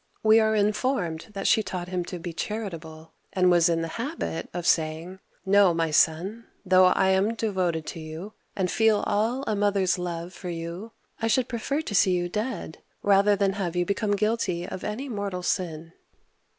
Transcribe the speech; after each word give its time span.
We 0.23 0.39
are 0.39 0.55
in 0.55 0.73
formed 0.73 1.27
that 1.33 1.45
she 1.45 1.61
taught 1.61 1.89
him 1.89 2.03
to 2.05 2.17
be 2.17 2.33
charitable, 2.33 3.11
and 3.33 3.51
was 3.51 3.69
in 3.69 3.83
the 3.83 3.87
habit 4.01 4.49
of 4.51 4.65
saying," 4.65 5.19
Know, 5.45 5.75
my 5.75 5.91
son, 5.91 6.47
though 6.65 6.85
I 6.85 7.09
am 7.09 7.35
devoted 7.35 7.85
to 7.85 7.99
you, 7.99 8.33
and 8.55 8.71
feel 8.71 9.03
all 9.05 9.43
a 9.45 9.55
mother's 9.55 9.99
love 9.99 10.33
for 10.33 10.49
you, 10.49 10.91
I 11.21 11.27
should 11.27 11.47
uigiTizea 11.47 11.49
oy 11.49 11.49
x^jvjkj^L^ 11.49 11.49
128 11.49 11.49
OLD 11.49 11.49
PRANCE 11.49 11.49
prefer 11.67 11.81
to 11.81 11.93
see 11.95 12.11
you 12.13 12.29
dead 12.29 12.77
rather 13.03 13.35
than 13.35 13.53
have 13.53 13.75
you 13.75 13.85
become 13.85 14.15
guilty 14.15 14.67
of 14.67 14.83
any 14.83 15.07
mortal 15.07 15.43
sin. 15.43 15.93